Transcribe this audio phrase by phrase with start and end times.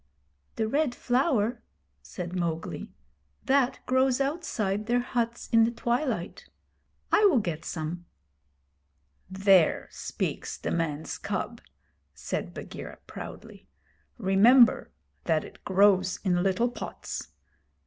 [0.55, 1.61] 'The Red Flower?'
[2.01, 2.89] said Mowgli.
[3.45, 6.49] 'That grows outside their huts in the twilight.
[7.11, 8.05] I will get some.'
[9.29, 11.61] 'There speaks the man's cub,'
[12.15, 13.67] said Bagheera, proudly.
[14.17, 14.89] 'Remember
[15.25, 17.27] that it grows in little pots.